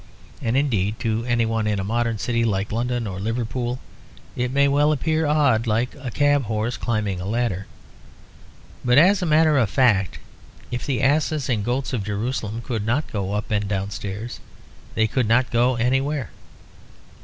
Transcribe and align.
And 0.41 0.57
indeed 0.57 0.99
to 1.01 1.25
any 1.25 1.45
one 1.45 1.67
in 1.67 1.79
a 1.79 1.83
modern 1.83 2.17
city 2.17 2.43
like 2.43 2.71
London 2.71 3.05
or 3.05 3.19
Liverpool 3.19 3.77
it 4.35 4.49
may 4.49 4.67
well 4.67 4.91
appear 4.91 5.27
odd, 5.27 5.67
like 5.67 5.93
a 5.93 6.09
cab 6.09 6.45
horse 6.45 6.75
climbing 6.75 7.21
a 7.21 7.27
ladder. 7.27 7.67
But 8.83 8.97
as 8.97 9.21
a 9.21 9.27
matter 9.27 9.59
of 9.59 9.69
fact, 9.69 10.17
if 10.71 10.87
the 10.87 11.03
asses 11.03 11.49
and 11.49 11.63
goats 11.63 11.93
of 11.93 12.03
Jerusalem 12.03 12.63
could 12.63 12.83
not 12.83 13.11
go 13.11 13.33
up 13.33 13.51
and 13.51 13.67
downstairs, 13.67 14.39
they 14.95 15.05
could 15.05 15.27
not 15.27 15.51
go 15.51 15.75
anywhere. 15.75 16.31